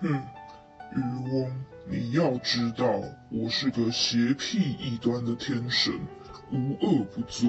[0.00, 0.22] 哼，
[0.94, 1.00] 渔
[1.32, 1.50] 翁，
[1.88, 5.92] 你要知道，我是个邪僻异端的天神，
[6.52, 7.48] 无恶不作，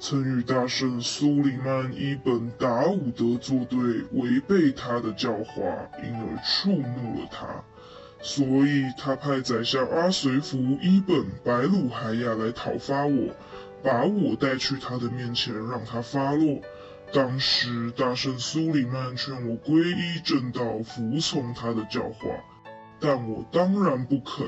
[0.00, 3.78] 曾与大圣苏里曼伊本达伍德作对，
[4.12, 5.62] 违背他的教化，
[6.02, 7.46] 因而触怒了他。
[8.20, 13.34] 所以，他派宰相阿随福伊本白鲁海亚来讨伐我，
[13.82, 16.60] 把我带去他的面前，让他发落。
[17.14, 22.26] 当时，大圣苏里曼劝我皈依正道，服从他的教化，
[22.98, 24.44] 但我当然不肯。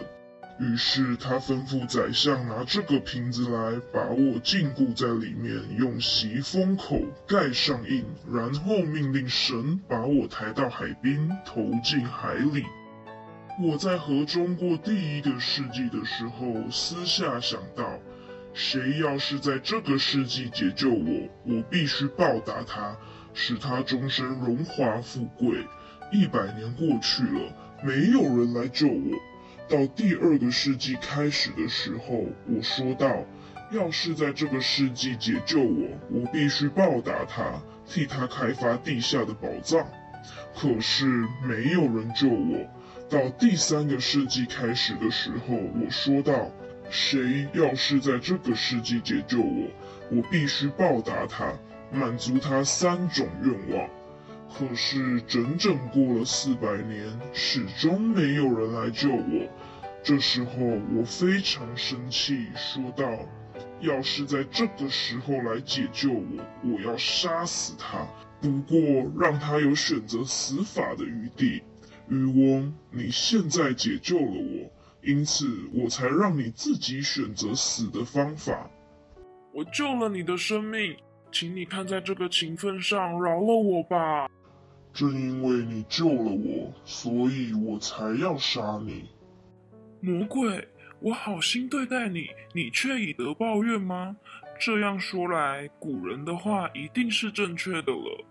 [0.58, 12.64] 于是，他吩咐宰相拿这个瓶子来，把我禁锢在里面，用席封口，盖上印，然后命令神把我抬到海边，投进海里。
[13.62, 17.96] 我在河中过第一个世纪的时候，私下想到，
[18.56, 22.96] 谁要是在这个世纪解救我，我必须报答他，
[23.34, 25.58] 使他终身荣华富贵。
[26.10, 27.52] 一百年过去了，
[27.84, 29.14] 没有人来救我。
[29.68, 33.26] 到第二个世纪开始的时候，我说道，
[33.72, 39.86] 要是在这个世纪解救我，我必须报答他，替他开发地下的宝藏。
[40.54, 41.04] 可是
[41.46, 42.66] 没有人救我。
[43.10, 46.50] 到第三个世纪开始的时候，我说道
[46.90, 49.68] ：“谁要是在这个世纪解救我，
[50.10, 51.52] 我必须报答他，
[51.92, 53.88] 满足他三种愿望。”
[54.58, 59.48] 可是整整过了四百年，始终没有人来救我。
[60.02, 60.52] 这时候
[60.94, 63.06] 我非常生气，说道
[63.82, 68.06] ：“要是在这个时候来解救我，我要杀死他。
[68.40, 68.78] 不过
[69.18, 71.62] 让他有选择死法的余地。”
[72.08, 74.70] 渔翁，你现在解救了我，
[75.06, 78.68] 因此我才让你自己选择死的方法。
[79.52, 80.96] 我救了你的生命，
[81.30, 84.28] 请你看在这个情分上饶了我吧。
[84.92, 89.04] 正因为你救了我，所以我才要杀你。
[90.00, 90.66] 魔鬼，
[90.98, 94.16] 我好心对待你，你却以德报怨吗？
[94.58, 98.24] 这样说来，古人的话一定是正确的了。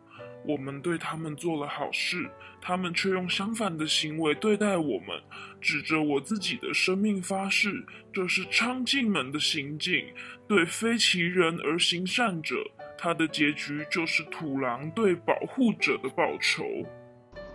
[0.47, 2.29] 我们对他们做了好事，
[2.61, 5.21] 他们却用相反的行为对待我们，
[5.59, 10.05] 指着我自己的生命发誓，这是昌进门的行径。
[10.47, 12.55] 对非其人而行善者，
[12.97, 16.63] 他的结局就是土狼对保护者的报仇。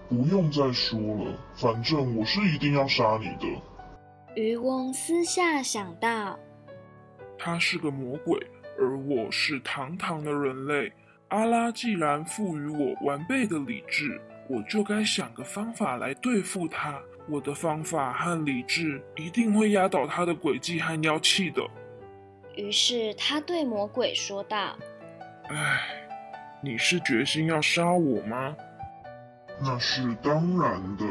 [0.08, 3.62] 不用再说了，反正我是一定要杀你的。
[4.34, 6.36] 渔翁私下想到，
[7.38, 8.40] 他是个魔鬼，
[8.76, 10.92] 而我是堂堂的人类。
[11.30, 17.00] 阿拉既然赋予我完备的理智，我就该想个方法来对付他。
[17.28, 21.62] 我的方法和理智一定会压倒他的诡计和妖气的。
[22.56, 24.76] 于是他对魔鬼说道
[25.48, 25.80] ：“唉，
[26.60, 28.56] 你是决心要杀我吗？
[29.60, 31.04] 那是当然的。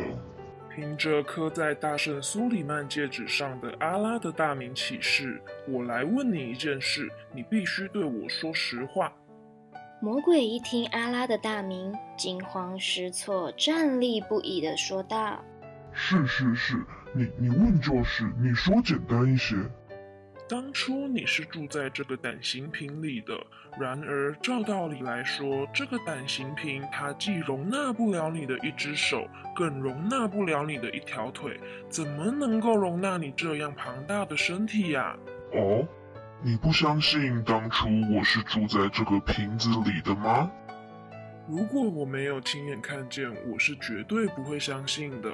[0.75, 9.13] 凭着刻在大圣苏里曼戒指上的阿拉的大名启示，我来问你一件事，你必须对我说实话。”
[10.02, 15.44] 魔鬼一听阿拉的大名，惊慌失措，站立不已的说道
[15.92, 16.82] ：“是是是，
[17.14, 19.58] 你你问就是，你说简单一些。
[20.48, 23.38] 当初你是住在这个胆形瓶里的，
[23.78, 35.14] 然而照道理来说，这个胆形瓶它既容纳不了你的一只手，更容纳不了你的一条腿，怎么能够容纳你这样庞大的身体呀？”
[35.52, 35.86] 哦。
[36.41, 40.50] 你不相信当初我是住在这个瓶子里的吗？
[41.50, 45.29] 如果我没有亲眼看见，我是绝对不会相信的。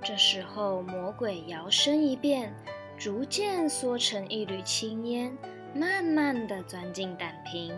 [0.00, 2.54] 这时候，魔鬼摇身一变，
[2.96, 5.36] 逐渐缩成一缕青烟，
[5.74, 7.74] 慢慢的钻进胆瓶。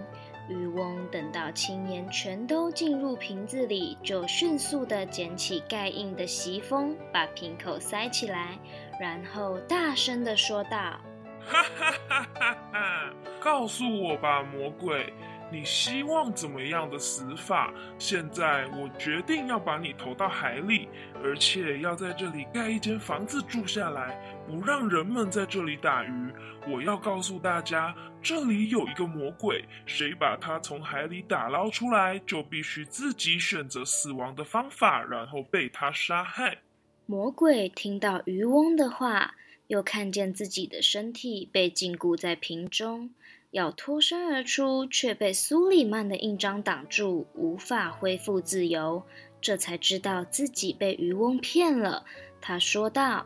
[0.50, 8.58] 渔翁等到青烟全都进入瓶子里，就迅速的捡起盖印的席封，把瓶口塞起来，
[9.00, 11.00] 然后大声的说道。
[11.46, 13.12] 哈哈哈哈哈！
[13.40, 15.12] 告诉我吧，魔鬼，
[15.50, 17.72] 你希望怎么样的死法？
[17.98, 20.88] 现在我决定要把你投到海里，
[21.24, 26.32] 而且要在这里盖一间房子住下来，不让人们在这里打鱼。
[26.68, 36.58] 我要告诉大家，这里有一个魔鬼，谁把他从海里打捞出来，就必须自己选择死亡的方法，然后被他杀害。
[37.06, 39.34] 魔鬼听到渔翁的话。
[39.70, 43.10] 又看见自己的身体被禁锢在瓶中，
[43.52, 49.00] 要脱身而出，却被苏里曼的印章挡住，无法恢复自由。
[49.40, 52.04] 这才知道自己被渔翁骗了。
[52.40, 53.24] 他说道：“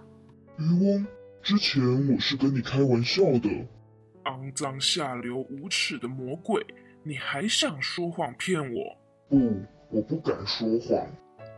[0.61, 1.07] 渔翁，
[1.43, 1.83] 之前
[2.13, 3.49] 我是跟你开玩笑的。
[4.25, 6.63] 肮脏、下流、无耻的魔鬼，
[7.03, 8.99] 你还想说谎骗我？
[9.31, 11.09] 不，我不敢说谎。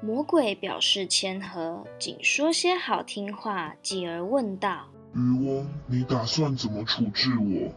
[0.03, 7.73] 魔鬼表示谦和，仅说些好听话，继而问道：“渔翁，你打算怎么处置我？”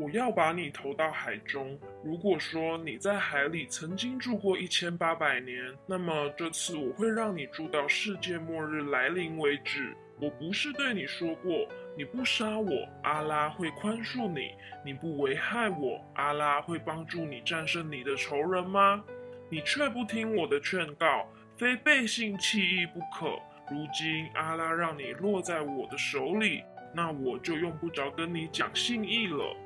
[0.00, 1.78] 我要把你投到海中。
[2.02, 9.94] 如果说你在海里曾经住过一千八百年，那么这次我会让你住到世界末日来临为止。
[10.20, 12.70] 我不是对你说过，你不杀我，
[13.02, 14.52] 阿拉会宽恕你；
[14.84, 19.04] 你不危害我，阿拉会帮助你战胜你的仇人吗？
[19.50, 21.26] 你却不听我的劝告，
[21.58, 23.26] 非背信弃义不可。
[23.68, 26.62] 如今阿拉让你落在我的手里，
[26.94, 29.56] 那我就用不着跟你讲信义了。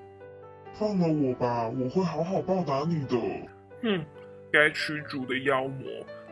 [0.73, 3.17] 放了我吧，我会好好报答你的。
[3.83, 4.03] 哼，
[4.51, 5.85] 该驱逐的妖魔，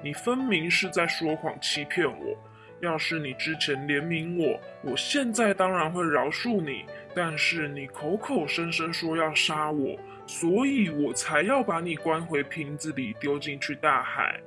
[0.02, 2.34] 你分明是在说谎欺骗我。
[2.80, 6.86] 要是你之前怜悯我，我现在当然会饶恕你。
[7.14, 9.94] 但是你口口声声说要杀我，
[10.26, 14.40] 所以我才要把你关回瓶子里，丢进去大海。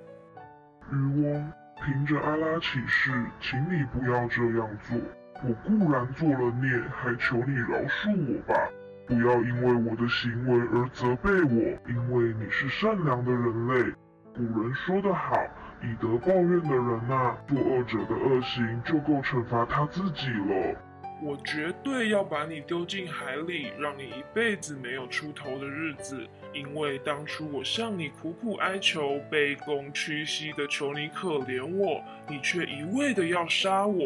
[0.94, 1.52] 渔翁，
[1.84, 4.98] 凭着阿拉起誓，请你不要这样做。
[5.44, 8.60] 我固然做了孽，还求你饶恕我吧。
[9.06, 13.94] 不要因为我的行为而责备我，因为你是善良的人类。
[14.36, 15.36] 古人说得好，
[15.82, 20.76] 以德报怨的人呐，作恶者的恶行就够惩罚他自己了。
[21.24, 26.28] 我绝对要把你丢进海里，让你一辈子没有出头的日子。
[26.54, 34.06] 因为当初我向你苦苦哀求，卑躬屈膝的求你可怜我，你却一味的要杀我。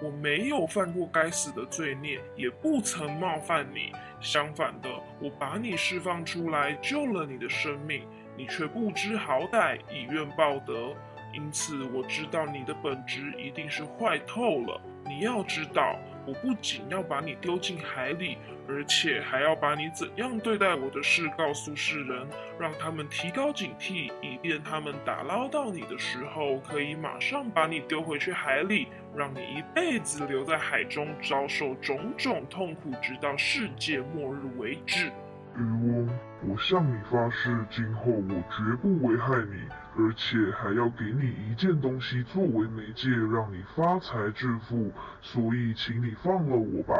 [0.00, 3.90] 我没有犯过该死的罪孽，也不曾冒犯你。
[4.20, 4.88] 相反的，
[5.20, 8.06] 我把你释放出来，救了你的生命，
[8.36, 10.94] 你却不知好歹，以怨报德。
[11.34, 14.80] 因此，我知道你的本质一定是坏透了。
[15.04, 15.98] 你要知道。
[16.28, 18.36] 我不仅要把你丢进海里，
[18.68, 22.28] 而且还要把你怎样对待我的事告诉世人，
[22.60, 35.10] 让他们提高警惕，以便他们打捞到你的时候，可以马上把你丢回去海里，让你一辈子留在海中，遭受种种痛苦，直到世界末日为止。
[35.56, 36.08] 渔翁，
[36.48, 44.90] 我向你发誓，今后我绝不危害你，而且还要给你一件东西作为媒介，让你发财致富。
[45.20, 46.94] 所以，请你放了我吧。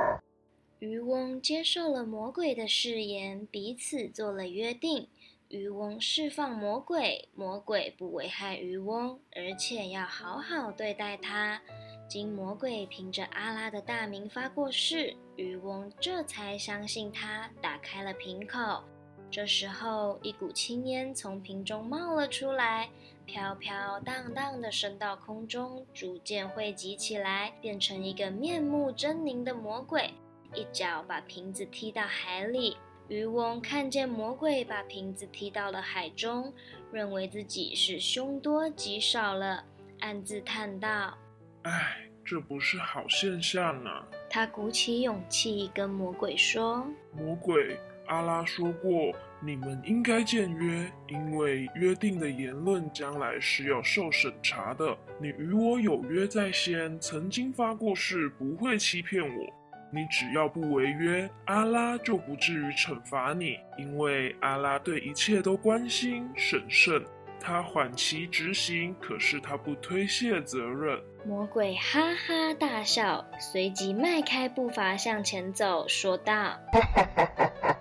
[0.81, 5.09] 渔翁接受了魔鬼的誓言，彼此做了约定。
[5.49, 11.61] 渔翁释放魔鬼，魔鬼不危害渔翁，而且要好好对待他。
[12.09, 18.83] 经魔鬼凭着阿拉的大名发过誓，渔翁这才相信他，打开了瓶口。
[19.31, 22.89] 这时候，一股青烟从瓶中冒了出来，
[23.27, 30.15] 飘飘荡荡的升到空中，逐渐汇集起来，变成一个面目狰狞的魔鬼，
[30.55, 32.79] 一脚把瓶子踢到海里。
[33.09, 36.51] 渔翁看见魔鬼把瓶子踢到了海中，
[36.91, 39.63] 认为自己是凶多吉少了，
[40.01, 41.19] 暗自叹道。
[41.69, 44.03] 唉，这不是好现象啊！
[44.31, 46.83] 他鼓起勇气跟魔鬼说
[47.13, 54.97] ：“魔鬼，阿拉说过，你们应该见约，因为约定的言论将来是要受审查的。
[55.21, 59.55] 你与我有约在先，曾经发过誓，不会欺骗我。
[59.93, 67.05] 你只要不违约，阿拉就不至于惩罚你，因为阿拉对一切都关心审慎。”
[67.41, 71.01] 他缓期执行，可是他不推卸责任。
[71.25, 76.35] 魔鬼哈哈大笑，随即迈开步伐向前走，说道
[76.73, 77.77] ：“哈哈哈哈哈！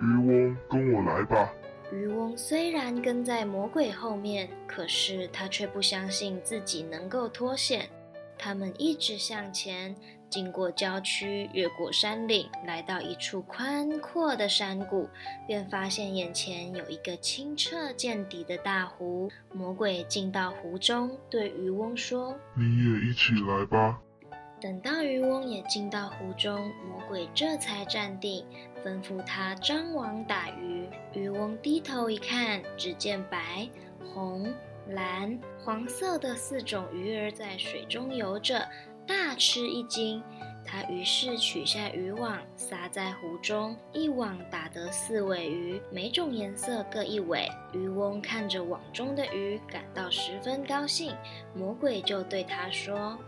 [0.00, 1.52] 渔翁，跟我来吧。”
[1.92, 7.88] 渔翁虽然跟在魔鬼后面，可是他却不相信自己能够脱险。
[8.36, 9.96] 他们一直向前。
[10.30, 15.08] 经过郊区，越过山岭，来到一处宽阔的山谷，
[15.46, 19.30] 便发现眼前有一个清澈见底的大湖。
[19.52, 24.00] 魔鬼进到湖中，对渔翁说：“你也一起来吧。”
[24.60, 28.44] 等到渔翁也进到湖中，魔鬼这才站定，
[28.84, 30.88] 吩咐他张网打鱼。
[31.14, 33.68] 渔翁低头一看，只见白、
[34.12, 34.52] 红、
[34.88, 38.68] 蓝、黄色的四种鱼儿在水中游着。
[39.08, 40.22] 大吃一惊，
[40.66, 47.48] 他于是取下渔网，撒在湖中，一网打得四尾鱼，每种颜色各一尾。
[47.72, 51.16] 渔翁看着网中的鱼，感到十分高兴。
[51.56, 53.18] 魔鬼就对他说：“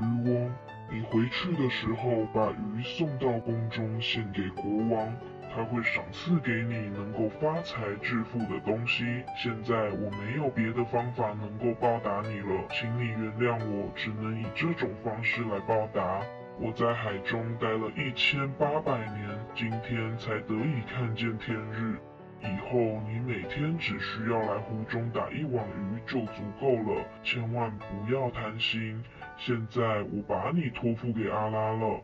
[0.00, 0.50] 渔翁，
[0.90, 5.14] 你回去的时候，把鱼送到宫中，献给国王。”
[5.54, 9.04] 他会赏赐给你能够发财致富的东西。
[9.36, 16.20] 现在我没有别的方法能够报答你了，请你原谅我，只能以这种方式来报答。
[16.60, 21.98] 我在海中待了一千八百年，今天才得以看见天日。
[22.42, 29.02] 以后你每天只需要来湖中打一网鱼就足够了，千万不要贪心。
[29.36, 32.00] 现在我把你托付给阿拉了。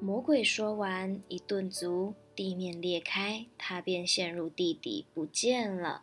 [0.00, 2.14] 魔鬼说完一顿足。
[2.34, 6.02] 地面裂开它便陷入地底不见了。